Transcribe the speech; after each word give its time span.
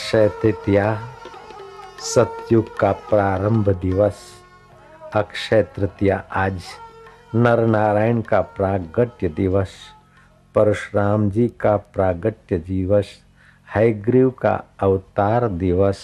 अक्षय 0.00 0.28
तृतीया 0.28 1.00
सतयुग 1.98 2.78
का 2.78 2.92
प्रारंभ 2.92 3.68
दिवस 3.68 4.14
अक्षय 5.14 5.62
तृतीया 5.62 6.24
आज 6.32 6.62
नर 7.34 7.66
नारायण 7.66 8.20
का 8.20 8.40
प्रागट्य 8.40 9.28
दिवस, 9.28 9.68
परशुराम 10.54 11.30
जी 11.30 11.48
का 11.48 11.76
प्रागट्य 11.76 12.58
दिवस, 12.58 13.06
हैग्रीव 13.74 14.30
का 14.30 14.64
अवतार 14.80 15.48
दिवस, 15.48 15.98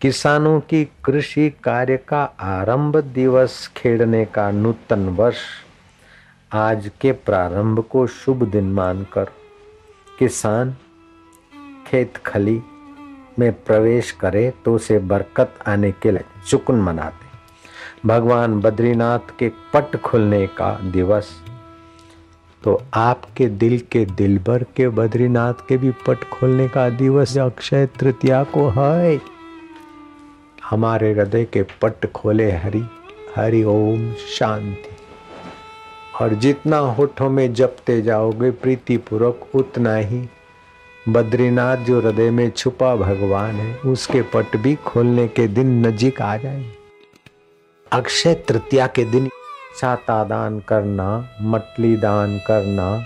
किसानों 0.00 0.60
की 0.60 0.84
कृषि 0.84 1.50
कार्य 1.50 1.96
का 1.96 2.24
आरंभ 2.40 2.96
दिवस, 2.96 3.70
खेड़ने 3.76 4.24
का 4.24 4.50
नूतन 4.50 5.08
वर्ष, 5.08 5.38
आज 6.52 6.90
के 7.00 7.12
प्रारंभ 7.12 7.80
को 7.80 8.06
शुभ 8.06 8.44
दिन 8.44 8.72
मानकर, 8.72 9.30
किसान, 10.18 10.76
खेत 11.86 12.16
खली 12.16 12.62
में 13.38 13.52
प्रवेश 13.64 14.10
करे 14.10 14.52
तो 14.64 14.74
उसे 14.74 14.98
बरकत 14.98 15.54
आने 15.66 15.90
के 15.92 16.10
लिए 16.10 16.24
शुक्न 16.46 16.74
मनाते। 16.74 18.08
भगवान 18.08 18.60
बद्रीनाथ 18.60 19.36
के 19.38 19.48
पट 19.74 19.96
खुलने 19.96 20.46
का 20.46 20.72
दिवस। 20.92 21.30
तो 22.62 22.82
आपके 22.94 23.46
दिल 23.46 23.78
के 23.92 24.04
दिलबर 24.06 24.62
के 24.76 24.88
बद्रीनाथ 24.88 25.66
के 25.68 25.76
भी 25.76 25.90
पट 26.06 26.24
खोलने 26.24 26.68
का 26.68 26.88
दिवस 26.90 27.36
अक्षय 27.38 27.86
तृतीया 28.00 28.42
को 28.44 28.68
है 28.68 29.20
हमारे 30.70 31.12
हृदय 31.12 31.44
के 31.44 31.62
पट 31.82 32.06
खोले 32.12 32.50
हरि 32.52 32.84
हरि 33.36 33.62
ओम 33.64 34.12
शांति। 34.14 34.96
और 36.20 36.34
जितना 36.34 36.76
होठों 36.76 37.30
में 37.30 37.52
जपते 37.54 38.00
जाओगे 38.02 38.50
प्रीति 38.50 38.96
पूर्वक 38.96 39.48
उतना 39.54 39.94
ही 39.96 40.28
बद्रीनाथ 41.08 41.76
जो 41.76 42.00
हृदय 42.00 42.30
में 42.30 42.50
छुपा 42.50 42.94
भगवान 42.96 43.54
है, 43.54 43.74
उसके 43.76 44.20
पट 44.22 44.56
भी 44.56 44.74
खोलने 44.74 45.26
के 45.28 45.46
दिन 45.48 45.86
नजीक 45.86 46.20
आ 46.22 46.36
जाए। 46.36 46.64
अक्षय 47.92 48.34
तृतीया 48.48 48.86
के 48.86 49.04
दिन 49.04 49.28
छाता 49.76 50.22
दान 50.24 50.60
करना, 50.60 51.28
मटली 51.42 51.96
दान 51.96 52.38
करना 52.38 53.04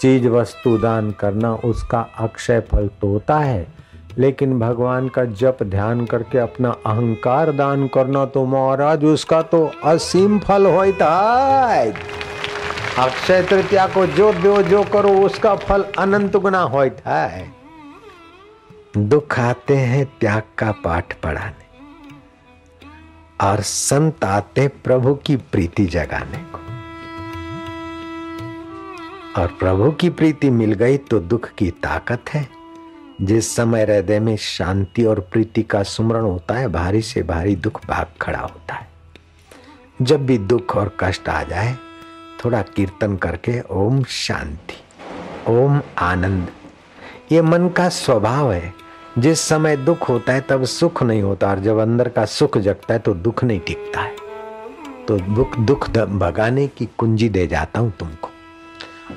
चीज़ 0.00 0.28
वस्तु 0.28 0.76
दान 0.78 1.10
करना, 1.10 1.54
उसका 1.54 2.00
अक्षय 2.18 2.60
फल 2.60 2.88
तो 3.00 3.08
होता 3.08 3.38
है। 3.38 3.66
लेकिन 4.18 4.58
भगवान 4.58 5.08
का 5.08 5.24
जप 5.24 5.58
ध्यान 5.62 6.04
करके 6.06 6.38
अपना 6.38 6.70
अहंकार 6.86 7.52
दान 7.52 7.86
करना 7.88 8.24
तो 8.26 8.44
महाराज, 8.44 9.04
उसका 9.04 9.42
तो 9.42 9.70
असीम 9.84 10.38
फल 10.38 10.66
होता 10.66 11.14
है 11.70 11.92
अक्षय 12.98 13.42
तृतीया 13.42 13.86
को 13.86 14.06
जो 14.06 14.32
दो 14.32 14.62
जो 14.62 14.82
करो, 14.82 15.08
उसका 15.08 15.56
फल 15.56 15.84
अनंत 15.98 16.36
गुना 16.36 16.60
होता 16.60 17.26
है। 17.26 17.52
दुख 18.96 19.38
आते 19.38 19.76
हैं 19.76 20.12
त्याग 20.20 20.42
का 20.58 20.72
पाठ 20.72 21.20
पढ़ाने। 21.20 21.68
और 23.46 23.60
संत 23.60 24.24
आते 24.24 24.68
प्रभु 24.68 25.14
की 25.14 25.36
प्रीति 25.36 25.84
जगाने 25.86 26.38
को। 26.38 26.58
और 29.42 29.48
प्रभु 29.48 29.90
की 29.90 30.10
प्रीति 30.10 30.50
मिल 30.50 30.72
गई 30.72 30.96
तो 30.96 31.18
दुख 31.18 31.48
की 31.48 31.70
ताकत 31.70 32.22
है। 32.34 32.48
जिस 33.22 33.56
समय 33.56 33.82
हृदय 33.82 34.20
में 34.20 34.36
शांति 34.36 35.04
और 35.04 35.20
प्रीति 35.20 35.62
का 35.62 35.82
सुमरण 35.82 36.22
होता 36.22 36.54
है, 36.54 36.68
भारी 36.68 37.02
से 37.02 37.22
भारी 37.22 37.56
दुख 37.56 37.86
भाग 37.86 38.06
खड़ा 38.20 38.40
होता 38.40 38.74
है। 38.74 38.88
जब 40.02 40.26
भी 40.26 40.38
दुख 40.38 40.76
और 40.76 40.96
कष्ट 41.00 41.28
आ 41.28 41.42
जाए 41.42 41.76
थोड़ा 42.44 42.62
कीर्तन 42.62 43.16
करके 43.16 43.60
ओम 43.70 44.02
शांति, 44.04 44.74
ओम 45.48 45.80
आनंद। 45.98 46.48
ये 47.32 47.42
मन 47.42 47.68
का 47.68 47.88
स्वभाव 47.88 48.52
है। 48.52 48.72
जिस 49.18 49.40
समय 49.40 49.76
दुख 49.76 50.08
होता 50.08 50.32
है, 50.32 50.40
तब 50.40 50.64
सुख 50.64 51.02
नहीं 51.02 51.22
होता, 51.22 51.50
और 51.50 51.58
जब 51.58 51.78
अंदर 51.78 52.08
का 52.08 52.24
सुख 52.24 52.58
जगता 52.58 52.94
है 52.94 53.00
तो 53.00 53.14
दुख 53.14 53.44
नहीं 53.44 53.60
टिकता 53.60 54.00
है। 54.00 54.16
तो 55.08 55.18
दुख 55.18 55.58
दुख 55.58 55.88
भगाने 55.90 56.66
की 56.68 56.88
कुंजी 56.98 57.28
दे 57.28 57.46
जाता 57.46 57.80
हूँ 57.80 57.92
तुमको। 57.98 58.30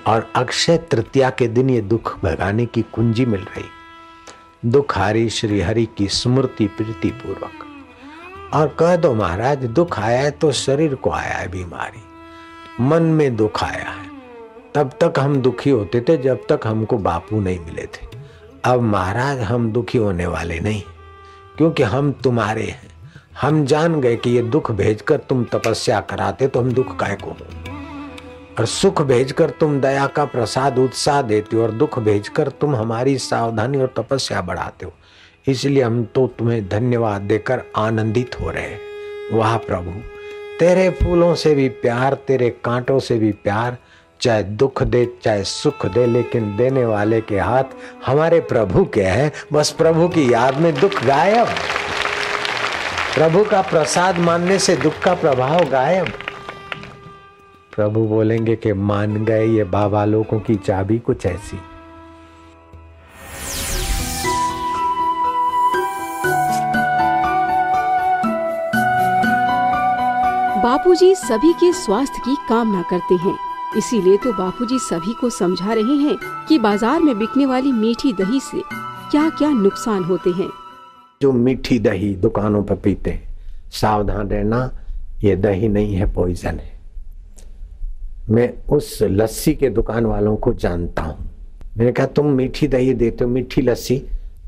और 0.07 0.31
अक्षय 0.35 0.77
तृतीया 0.91 1.29
के 1.29 1.47
दिन 1.47 1.69
ये 1.69 1.81
दुख 1.81 2.17
भगाने 2.23 2.65
की 2.65 2.81
कुंजी 2.81 3.25
मिल 3.25 3.41
रही। 3.41 4.69
दुख 4.69 4.97
हारी 4.97 5.29
श्री 5.29 5.59
हरि 5.61 5.87
की 5.97 6.07
स्मृति 6.07 6.67
प्रीति 6.67 7.09
पूर्वक 7.09 7.65
और 8.53 8.75
कह 8.79 8.95
दो 8.95 9.13
महाराज, 9.13 9.65
दुख 9.65 9.99
आया 9.99 10.21
है 10.21 10.31
तो 10.31 10.51
शरीर 10.51 10.95
को 10.95 11.11
आया 11.11 11.33
है 11.33 11.47
बीमारी। 11.47 12.10
मन 12.79 13.03
में 13.03 13.35
दुख 13.35 13.63
आया 13.63 13.89
है। 13.89 14.09
तब 14.75 14.91
तक 15.01 15.19
हम 15.19 15.35
दुखी 15.41 15.69
होते 15.69 16.01
थे 16.01 16.17
जब 16.17 16.45
तक 16.49 16.59
हमको 16.65 16.97
बापू 16.99 17.39
नहीं 17.39 17.59
मिले 17.59 17.85
थे। 17.85 18.07
अब 18.63 18.81
महाराज, 18.81 19.39
हम 19.39 19.71
दुखी 19.71 19.97
होने 19.97 20.25
वाले 20.25 20.59
नहीं, 20.59 20.81
क्योंकि 21.57 21.83
हम 21.83 22.11
तुम्हारे 22.23 22.63
हैं। 22.63 22.89
हम 23.41 23.65
जान 23.65 23.99
गए 24.01 24.15
कि 24.15 24.29
ये 24.29 24.41
दुख 24.43 24.71
भेजकर 24.71 25.17
तुम 25.19 25.43
तपस्या 25.43 25.99
कराते 26.01 26.47
तो 26.47 26.59
हम 26.59 26.71
दुख 26.71 26.95
काय 26.99 27.15
को 27.15 27.35
और 28.59 28.65
सुख 28.65 29.01
भेजकर 29.01 29.49
तुम 29.49 29.79
दया 29.81 30.07
का 30.07 30.25
प्रसाद 30.25 30.77
उत्साह 30.79 31.21
देते 31.21 31.55
हो 31.57 31.63
और 31.63 31.71
दुख 31.71 31.99
भेजकर 31.99 32.49
तुम 32.51 32.75
हमारी 32.75 33.17
सावधानी 33.17 33.77
और 33.77 33.93
तपस्या 33.97 34.41
बढ़ाते 34.41 34.85
हो। 34.85 34.93
इसलिए 35.47 35.83
हम 35.83 36.03
तो 36.05 36.27
तुम्हें 36.39 36.67
धन्यवाद 36.69 37.21
देकर 37.21 37.63
आनंदित 37.77 38.39
हो 38.41 38.49
रहे 38.49 38.75
वाह 39.33 39.57
प्रभु 39.57 39.91
तेरे 40.61 40.89
फूलों 40.89 41.35
से 41.35 41.55
भी 41.55 41.69
प्यार, 41.69 42.13
तेरे 42.13 42.49
कांटों 42.49 42.99
से 42.99 43.17
भी 43.17 43.31
प्यार, 43.31 43.77
चाहे 44.21 44.43
दुख 44.43 44.83
दे, 44.83 45.13
चाहे 45.23 45.43
सुख 45.43 45.85
दे, 45.85 46.05
लेकिन 46.05 46.57
देने 46.57 46.85
वाले 46.85 47.21
के 47.21 47.39
हाथ 47.39 47.63
हमारे 48.05 48.39
प्रभु 48.39 48.85
के 48.85 49.01
हैं। 49.01 49.31
बस 49.53 49.71
प्रभु 49.71 50.07
की 50.07 50.33
याद 50.33 50.57
में 50.57 50.79
दुख 50.79 51.03
गायब। 51.03 51.47
प्रभु 53.15 53.43
का 53.43 53.61
प्रसाद 53.61 54.17
मानने 54.17 54.59
से 54.59 54.75
दुख 54.75 54.99
का 54.99 55.13
प्रभाव 55.13 55.63
गायब। 55.63 56.07
प्रभु 57.75 57.99
बोलेंगे 57.99 58.55
कि 58.55 58.73
मान 58.73 59.25
गए 59.25 59.45
ये 59.45 59.63
बाबा 59.63 60.05
लोगों 60.05 60.39
की 60.39 60.55
चाबी 60.55 60.99
कुछ 60.99 61.25
ऐसी। 61.25 61.59
बापूजी 70.81 71.13
सभी 71.15 71.51
के 71.53 71.71
स्वास्थ्य 71.73 72.21
की 72.25 72.35
कामना 72.49 72.81
करते 72.81 73.15
हैं। 73.15 73.33
इसीलिए 73.77 74.17
तो 74.17 74.31
बापूजी 74.33 74.77
सभी 74.79 75.13
को 75.13 75.29
समझा 75.29 75.73
रहे 75.73 75.95
हैं 75.95 76.45
कि 76.47 76.57
बाज़ार 76.59 77.01
में 77.01 77.17
बिकने 77.19 77.45
वाली 77.45 77.71
मीठी 77.71 78.13
दही 78.13 78.39
से 78.39 78.61
क्या 79.11 79.27
क्या 79.29 79.49
नुकसान 79.49 80.03
होते 80.03 80.29
हैं। 80.29 80.47
जो 81.21 81.31
मीठी 81.31 81.77
दही 81.79 82.13
दुकानों 82.15 82.63
पर 82.63 82.75
पीते 82.75 83.11
हैं, 83.11 83.21
सावधान 83.71 84.29
रहना, 84.29 84.71
ये 85.23 85.35
दही 85.35 85.67
नहीं 85.67 85.95
है 85.95 86.11
पॉइजन 86.13 86.59
है। 86.59 86.73
मैं 88.29 88.49
उस 88.67 88.97
लस्सी 89.01 89.53
के 89.55 89.69
दुकान 89.69 90.05
वालों 90.05 90.35
को 90.35 90.53
जानता 90.53 91.01
हूँ। 91.01 91.29
मैंने 91.77 91.91
कहा, 91.91 92.05
तुम 92.07 92.25
मीठी 92.27 92.67
दही 92.67 92.93
देते 92.93 93.23
हो, 93.23 93.29
मीठी 93.29 93.61
लस्सी? 93.61 94.01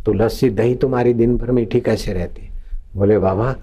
तो 0.05 0.13
लस्सी 0.13 0.49
दही 0.49 0.75
तुम्हारी 0.75 1.13
दिन 1.13 1.37
भर 1.37 1.51
मीठी 1.51 1.81
कैसे 1.81 2.13
रहती? 2.13 2.49
बोले, 2.95 3.19
बाबा 3.19 3.55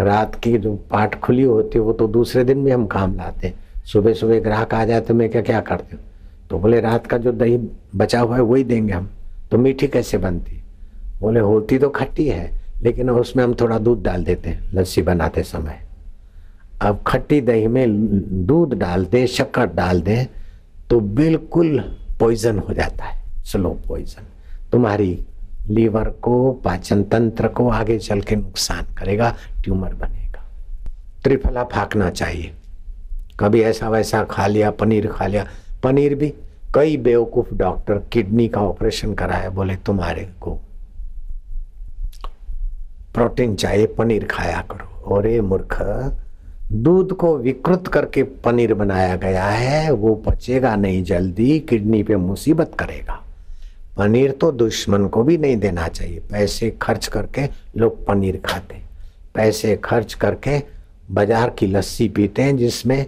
रात 0.00 0.34
की 0.34 0.56
जो 0.58 0.74
पाट 0.90 1.20
खुली 1.20 1.42
होती 1.42 1.78
है, 1.78 1.84
वो 1.84 1.92
तो 1.92 2.06
दूसरे 2.08 2.44
दिन 2.44 2.64
भी 2.64 2.70
हम 2.70 2.86
काम 2.86 3.14
लाते 3.14 3.46
हैं। 3.46 3.84
सुबह 3.84 4.14
सुबह 4.14 4.40
ग्राहक 4.40 4.74
आ 4.74 4.84
जाए 4.84 5.00
तो 5.00 5.14
मैं 5.14 5.28
क्या 5.30 5.42
क्या 5.42 5.60
करते 5.60 5.96
हूँ? 5.96 6.04
तो 6.50 6.58
बोले, 6.58 6.80
रात 6.80 7.06
का 7.06 7.18
जो 7.18 7.32
दही 7.32 7.56
बचा 7.96 8.20
हुआ 8.20 8.36
है, 8.36 8.42
वही 8.42 8.64
देंगे 8.64 8.92
हम। 8.92 9.08
तो 9.50 9.58
मीठी 9.58 9.86
कैसे 9.88 10.18
बनती? 10.18 10.60
बोले, 11.20 11.40
होती 11.40 11.78
तो 11.78 11.88
खट्टी 11.88 12.28
है, 12.28 12.50
लेकिन 12.82 13.10
उसमें 13.10 13.42
हम 13.44 13.54
थोड़ा 13.54 13.78
दूध 13.78 14.02
डाल 14.02 14.24
देते 14.24 14.50
हैं, 14.50 14.70
लस्सी 14.74 15.02
बनाते 15.02 15.42
समय। 15.42 15.80
अब 16.82 17.02
खट्टी 17.06 17.40
दही 17.40 17.66
में 17.66 18.46
दूध 18.46 18.74
डाल 18.74 19.04
दें, 19.04 19.26
शक्कर 19.26 19.66
डाल 19.66 20.00
दें 20.02 20.26
तो 20.90 21.00
बिल्कुल 21.00 21.78
पॉइजन 22.20 22.58
हो 22.58 22.74
जाता 22.74 23.04
है 23.04 23.20
स्लो 23.44 23.70
पॉइजन 23.88 24.26
तुम्हारी 24.72 25.18
लीवर 25.68 26.04
को, 26.04 26.52
पाचन 26.52 27.04
तंत्र 27.04 27.48
को 27.48 27.68
आगे 27.68 27.98
चल 27.98 28.20
के 28.20 28.36
नुकसान 28.36 28.94
करेगा, 28.94 29.36
ट्यूमर 29.64 29.94
बनेगा। 29.94 30.44
त्रिफला 31.24 31.64
फाकना 31.64 32.10
चाहिए। 32.10 32.52
कभी 33.40 33.62
ऐसा 33.62 33.88
वैसा 33.88 34.24
खा 34.24 34.46
लिया, 34.46 34.70
पनीर 34.70 35.06
खा 35.06 35.26
लिया। 35.26 35.46
पनीर 35.82 36.14
भी 36.14 36.34
कई 36.74 36.96
बेवकूफ़ 36.96 37.54
डॉक्टर 37.54 37.94
किडनी 37.94 38.48
का 38.48 38.60
ऑपरेशन 38.60 39.14
कराया, 39.14 39.50
बोले 39.50 39.76
तुम्हारे 39.76 40.28
को 40.40 40.50
प्रोटीन 43.14 43.54
चाहिए, 43.54 43.86
पनीर 43.86 44.24
खाया 44.24 44.64
करो। 44.70 45.14
और 45.14 45.40
मूर्ख, 45.40 45.82
दूध 46.72 47.12
को 47.12 47.36
विकृत 47.36 47.86
करके 47.86 48.22
पनीर 48.22 48.74
बनाया 48.74 49.16
गया 49.16 49.44
है, 49.44 49.92
वो 49.92 50.14
पचेगा 50.14 50.76
नहीं 50.76 51.04
जल्दी, 51.04 51.60
किडनी 51.60 52.02
पे 52.02 52.16
मुसीबत 52.16 52.72
करेगा। 52.78 53.21
पनीर 53.92 54.30
तो 54.32 54.50
दुश्मन 54.52 55.06
को 55.06 55.22
भी 55.24 55.36
नहीं 55.38 55.56
देना 55.56 55.88
चाहिए। 55.88 56.20
पैसे 56.30 56.70
खर्च 56.82 57.06
करके 57.06 57.48
लोग 57.76 58.04
पनीर 58.06 58.40
खाते 58.44 58.74
हैं। 58.74 58.88
पैसे 59.34 59.76
खर्च 59.84 60.14
करके 60.14 60.58
बाज़ार 61.10 61.50
की 61.50 61.66
लस्सी 61.66 62.08
पीते 62.08 62.42
हैं, 62.42 62.56
जिसमें 62.56 63.06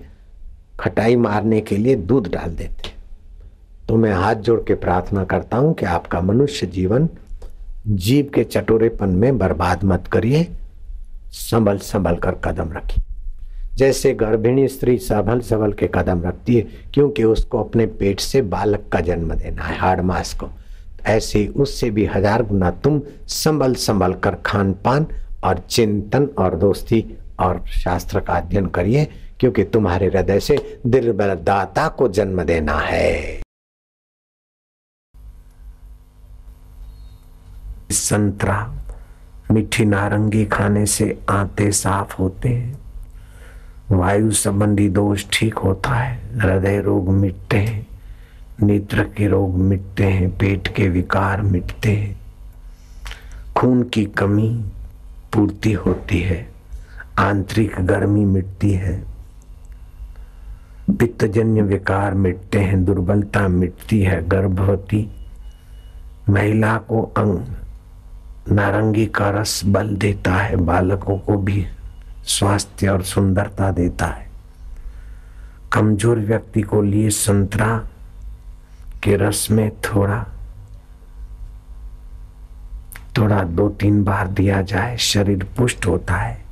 खटाई 0.81 1.17
मारने 1.19 1.61
के 1.61 1.77
लिए 1.77 1.97
दूध 1.97 2.31
डाल 2.33 2.51
देते 2.51 2.93
तो 3.89 3.97
मैं 3.97 4.13
हाथ 4.13 4.35
जोड़ 4.37 4.61
के 4.61 4.75
प्रार्थना 4.77 5.25
करता 5.25 5.57
हूँ 5.57 5.73
कि 5.75 5.87
आपका 5.87 6.21
मनुष्य 6.23 6.67
जीवन 6.67 7.09
जीव 7.87 8.31
के 8.35 8.45
चटोरेपन 8.45 9.09
में 9.11 9.37
बर्बाद 9.39 9.85
मत 9.85 10.07
करिए 10.13 10.47
संभल 11.33 11.79
संभल 11.81 12.17
कर 12.17 12.35
कदम 12.45 12.73
रखिए। 12.73 13.03
जैसे 13.77 14.13
गर्भिणी 14.15 14.67
स्त्री 14.69 14.97
संभल 14.99 15.41
संभल 15.41 15.73
के 15.73 15.87
कदम 15.95 16.23
रखती 16.23 16.55
है, 16.55 16.63
क्योंकि 16.95 17.25
उसको 17.25 17.63
अपने 17.63 17.87
पेट 17.87 18.21
से 18.21 18.43
बालक 18.45 18.89
का 18.93 19.01
जन्म 19.01 19.35
देना 19.35 19.63
है, 19.63 19.77
हाड़ 19.79 20.01
मास 20.03 20.35
को। 20.35 20.49
ऐसे 21.07 21.47
उससे 21.57 21.91
भी 21.91 22.05
हज़ार 22.07 22.43
गुना 22.43 22.71
तुम 22.85 23.01
संभल 23.29 23.75
संभल 23.77 24.15
कर 24.15 24.35
खान 24.47 24.73
पान 24.85 25.07
और 25.45 25.59
चिंतन 25.61 26.29
और 26.39 26.57
दोस्ती 26.57 27.05
और 27.41 27.65
शास्त्र 27.69 28.21
का 28.21 28.35
अध्ययन 28.35 28.67
करिए, 28.69 29.05
क्योंकि 29.41 29.65
तुम्हारे 29.65 30.07
हृदय 30.07 30.41
से 30.41 30.57
दिलबल 30.87 31.35
दाता 31.37 31.89
को 31.89 32.09
जन्म 32.11 32.43
देना 32.45 32.79
है। 32.81 33.43
संतरा 37.93 38.57
मीठी 39.51 39.85
नारंगी 39.85 40.45
खाने 40.47 40.85
से 40.87 41.17
आते 41.31 41.71
साफ़ 41.73 42.15
होते 42.19 42.49
हैं। 42.49 42.83
वायु 43.91 44.31
संबंधी 44.33 44.89
दोष 44.91 45.25
ठीक 45.33 45.59
होता 45.59 45.91
है, 45.91 46.17
हृदय 46.41 46.81
रोग 46.81 47.09
मिटते 47.11 47.57
हैं। 47.59 47.87
नेत्र 48.63 49.03
के 49.03 49.29
रोग 49.29 49.57
मिटते 49.59 50.05
हैं, 50.05 50.31
पेट 50.31 50.69
के 50.69 50.89
विकार 50.89 51.43
मिटते 51.43 51.93
हैं। 51.93 52.17
खून 53.57 53.83
की 53.83 54.05
कमी 54.05 54.49
पूर्ति 55.33 55.73
होती 55.73 56.21
है, 56.21 56.47
आंतरिक 57.19 57.75
गर्मी 57.81 58.25
मिटती 58.25 58.71
है। 58.71 59.03
पित्तजन्य 60.91 61.63
विकार 61.63 62.15
मिटते 62.15 62.59
हैं, 62.59 62.85
दुर्बलता 62.85 63.49
मिटती 63.49 64.01
है, 64.01 64.29
गर्भवती 64.29 65.09
महिला 66.29 66.77
को 66.79 67.03
अंग 67.17 68.53
नारंगी 68.53 69.07
का 69.07 69.31
रस 69.31 69.61
बल 69.65 69.89
देता 69.97 70.35
है, 70.35 70.57
बालकों 70.57 71.19
को 71.19 71.37
भी 71.37 71.67
स्वास्थ्य 72.27 72.89
और 72.89 73.03
सुंदरता 73.03 73.71
देता 73.71 74.07
है। 74.07 74.27
कमज़ोर 75.73 76.19
व्यक्ति 76.19 76.63
को 76.63 76.83
लिए 76.83 77.11
संतरा 77.11 77.89
के 79.05 79.17
रस 79.17 79.47
में 79.51 79.71
थोड़ा 79.81 80.25
थोड़ा 83.19 83.43
दो 83.43 83.69
तीन 83.71 84.03
बार 84.05 84.29
दिया 84.29 84.61
जाए, 84.63 84.97
शरीर 84.97 85.45
पुष्ट 85.57 85.87
होता 85.87 86.15
है। 86.15 86.43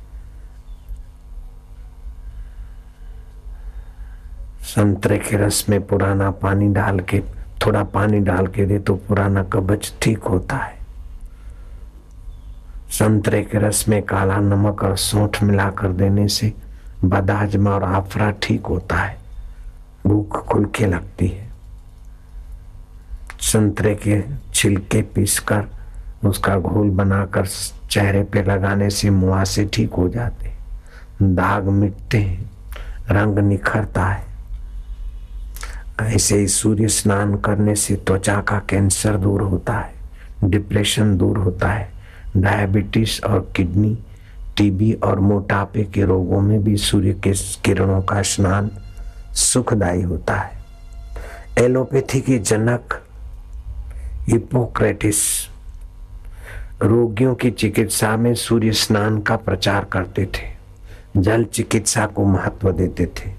संतरे 4.65 5.17
के 5.19 5.37
रस 5.37 5.65
में 5.69 5.81
पुराना 5.87 6.29
पानी 6.31 6.67
डाल 6.73 6.99
के, 6.99 7.19
थोड़ा 7.65 7.83
पानी 7.83 8.19
डाल 8.19 8.47
के 8.47 8.65
दे 8.65 8.79
तो 8.79 8.95
पुराना 9.07 9.43
कब्ज 9.43 9.93
ठीक 10.01 10.23
होता 10.23 10.57
है। 10.57 10.81
संतरे 12.89 13.41
के 13.43 13.57
रस 13.57 13.85
में 13.89 14.01
काला 14.03 14.37
नमक 14.37 14.83
और 14.83 14.97
सौंठ 14.97 15.43
मिलाकर 15.43 15.91
देने 15.93 16.27
से 16.27 16.53
बदाजमा 17.05 17.71
और 17.71 17.83
आफरा 17.83 18.31
ठीक 18.41 18.65
होता 18.65 18.95
है। 18.95 19.17
भूख 20.07 20.45
खुल 20.45 20.65
के 20.65 20.85
लगती 20.85 21.27
है। 21.27 21.42
संतरे 23.53 23.93
के 24.07 24.21
छिलके 24.53 25.01
पीसकर 25.01 25.65
उसका 26.25 26.57
घोल 26.59 26.89
बनाकर 26.89 27.47
चेहरे 27.91 28.23
पे 28.23 28.43
लगाने 28.43 28.89
से 28.89 29.09
मुआसे 29.09 29.65
ठीक 29.73 29.93
हो 29.93 30.07
जाते 30.09 30.51
दाग 31.21 31.63
मिटते 31.63 32.17
हैं, 32.17 32.49
रंग 33.11 33.39
निखरता 33.39 34.05
है। 34.05 34.25
ऐसे 36.01 36.37
ही 36.37 36.47
सूर्य 36.47 36.87
स्नान 36.87 37.35
करने 37.37 37.75
से 37.75 37.95
त्वचा 37.95 38.39
का 38.41 38.59
कैंसर 38.59 39.17
दूर 39.17 39.41
होता 39.41 39.73
है, 39.73 39.93
डिप्रेशन 40.43 41.17
दूर 41.17 41.37
होता 41.37 41.71
है। 41.71 41.91
डायबिटीज़ 42.37 43.21
और 43.25 43.51
किडनी, 43.55 43.97
टीबी 44.57 44.91
और 44.93 45.19
मोटापे 45.19 45.83
के 45.83 46.05
रोगों 46.05 46.41
में 46.41 46.63
भी 46.63 46.75
सूर्य 46.77 47.13
के 47.13 47.33
किरणों 47.63 48.01
का 48.01 48.21
स्नान 48.21 48.71
सुखदायी 49.33 50.01
होता 50.01 50.35
है। 50.35 50.61
एलोपैथी 51.57 52.21
के 52.21 52.39
जनक 52.39 53.02
हिपोक्रेटिस 54.23 55.17
रोगियों 56.81 57.33
की 57.35 57.49
चिकित्सा 57.51 58.15
में 58.17 58.33
सूर्य 58.35 58.71
स्नान 58.71 59.19
का 59.21 59.35
प्रचार 59.35 59.85
करते 59.85 60.25
थे, 60.25 60.51
जल 61.17 61.43
चिकित्सा 61.43 62.05
को 62.05 62.25
महत्व 62.25 62.71
देते 62.71 63.05
थे, 63.17 63.31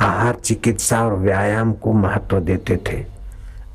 आहार 0.00 0.34
चिकित्सा 0.34 1.02
और 1.04 1.14
व्यायाम 1.14 1.72
को 1.72 1.92
महत्व 1.92 2.40
देते 2.40 2.76
थे, 2.88 3.04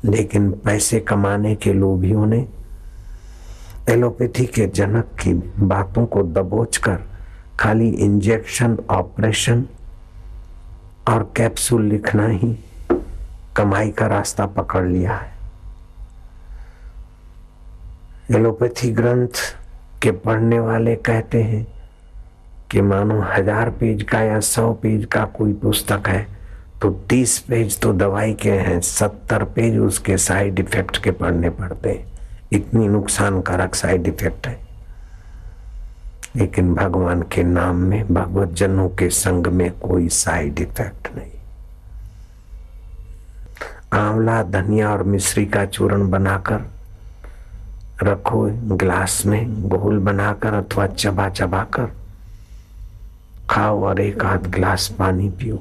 लेकिन 0.04 0.50
पैसे 0.64 1.00
कमाने 1.00 1.54
के 1.54 1.72
लोभियों 1.72 2.26
ने 2.26 2.46
एलोपैथी 3.90 4.46
के 4.46 4.66
जनक 4.66 5.16
की 5.20 5.32
बातों 5.58 6.06
को 6.06 6.22
दबोच 6.22 6.76
कर 6.76 6.98
खाली 7.60 7.88
इंजेक्शन, 7.88 8.78
ऑपरेशन 8.90 9.64
और 11.08 11.32
कैप्सूल 11.36 11.86
लिखना 11.86 12.26
ही 12.26 12.56
कमाई 13.56 13.90
का 13.90 14.06
रास्ता 14.06 14.46
पकड़ 14.46 14.86
लिया 14.86 15.16
है। 15.16 15.31
एलोपैथी 18.32 18.90
ग्रंथ 18.90 19.40
के 20.02 20.10
पढ़ने 20.10 20.58
वाले 20.58 20.94
कहते 20.96 21.42
हैं 21.42 21.66
कि 22.70 22.80
मानो 22.80 23.20
हज़ार 23.22 23.70
पेज 23.70 24.02
का 24.02 24.20
या 24.20 24.38
सौ 24.40 24.72
पेज 24.72 25.04
का 25.04 25.24
कोई 25.36 25.52
पुस्तक 25.52 26.08
है 26.08 26.26
तो 26.82 26.90
तीस 27.10 27.38
पेज 27.38 27.78
तो 27.80 27.92
दवाई 27.92 28.32
के 28.34 28.50
हैं, 28.50 28.80
सत्तर 28.80 29.44
पेज 29.46 29.78
उसके 29.78 30.16
साइड 30.18 30.58
इफ़ेक्ट 30.58 31.02
के 31.04 31.10
पढ़ने 31.10 31.50
पड़ते 31.50 31.90
हैं। 31.90 32.10
इतनी 32.52 32.88
नुकसानकारक 32.88 33.74
साइड 33.74 34.08
इफ़ेक्ट 34.08 34.46
है। 34.46 34.58
लेकिन 36.36 36.74
भगवान 36.74 37.22
के 37.22 37.42
नाम 37.42 37.76
में, 37.76 38.06
भगवत 38.08 38.52
जनों 38.54 38.88
के 38.88 39.08
संग 39.10 39.46
में 39.46 39.70
कोई 39.78 40.08
साइड 40.08 40.60
इफ़ेक्ट 40.60 41.16
नहीं। 41.16 41.30
आंवला, 43.92 44.42
धनिया 44.42 44.90
और 44.92 45.02
मिश्री 45.04 45.46
का 45.46 45.64
चूर्ण 45.66 46.10
बनाकर 46.10 46.70
रखो 48.02 48.44
गिलास 48.76 49.22
में 49.26 49.68
घोल 49.68 49.98
बनाकर 49.98 50.54
अथवा 50.54 50.86
चबा 50.86 51.28
चबा 51.28 51.62
कर 51.74 51.90
खाओ 53.50 53.82
और 53.84 54.00
एक 54.00 54.24
आध 54.24 54.46
गिलास 54.50 54.88
पानी 54.98 55.28
पियो। 55.30 55.58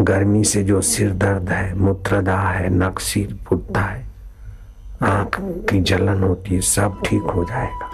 गर्मी 0.00 0.44
से 0.44 0.62
जो 0.64 0.80
सिर 0.80 1.12
दर्द 1.12 1.48
है 1.48 1.74
मूत्रदाह 1.78 2.48
है 2.48 2.68
नक 2.70 2.98
सिर 2.98 3.38
फूटता 3.46 3.80
है, 3.80 4.04
आँख 5.02 5.36
की 5.70 5.80
जलन 5.80 6.22
होती 6.22 6.54
है, 6.54 6.60
सब 6.60 7.00
ठीक 7.04 7.22
हो 7.34 7.44
जाएगा। 7.44 7.88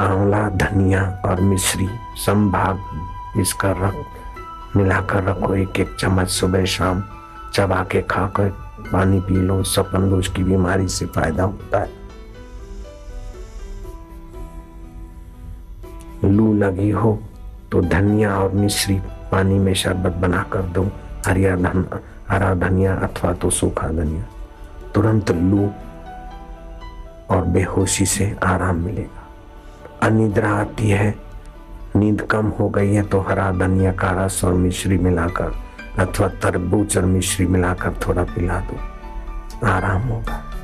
आंवला 0.00 0.48
धनिया 0.56 1.02
और 1.24 1.40
मिश्री, 1.40 1.88
संभाग, 2.16 2.80
इसका 3.40 3.70
रख 3.78 4.76
मिलाकर 4.76 5.24
रखो 5.24 5.54
एक 5.54 5.80
एक 5.80 5.96
चम्मच 6.00 6.28
सुबह 6.28 6.64
शाम। 6.64 7.02
चबा 7.56 7.82
के 7.90 8.00
खाकर 8.02 8.48
पानी 8.92 9.20
पी 9.20 9.34
लो, 9.34 9.62
सपन 9.62 10.08
दोष 10.10 10.28
की 10.28 10.42
बीमारी 10.44 10.88
से 10.88 11.06
फ़ायदा 11.06 11.42
होता 11.42 11.78
है। 11.80 11.90
लू 16.24 16.52
लगी 16.54 16.90
हो 16.90 17.18
तो 17.72 17.80
धनिया 17.82 18.36
और 18.38 18.52
मिश्री 18.52 18.98
पानी 19.32 19.58
में 19.58 19.72
शरबत 19.74 20.12
बनाकर 20.12 20.62
दो। 20.74 20.86
हरिया 21.26 21.56
धन, 21.56 21.84
हरा 22.28 22.54
धनिया 22.54 22.94
अथवा 22.96 23.32
तो 23.32 23.50
सूखा 23.50 23.88
धनिया। 23.88 24.24
तुरंत 24.94 25.30
लू 25.30 25.66
और 27.30 27.44
बेहोशी 27.46 28.06
से 28.06 28.34
आराम 28.44 28.76
मिलेगा। 28.76 29.28
अनिद्रा 30.02 30.50
आती 30.50 30.90
है, 30.90 31.14
नींद 31.96 32.22
कम 32.30 32.46
हो 32.58 32.68
गई 32.68 32.92
है 32.94 33.02
तो 33.02 33.20
हरा 33.20 33.50
धनिया 33.58 33.92
का 33.92 34.10
रस 34.24 34.44
और 34.44 34.54
मिश्री 34.54 34.98
मिलाकर 34.98 35.65
अथवा 35.98 36.28
तरबूज 36.28 36.98
और 36.98 37.04
मिश्री 37.04 37.46
मिलाकर 37.46 37.94
थोड़ा 38.08 38.24
पिला 38.24 38.60
दो। 38.60 39.66
आराम 39.66 40.02
होगा। 40.02 40.55